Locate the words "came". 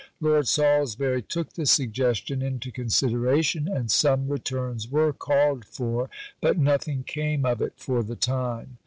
7.03-7.45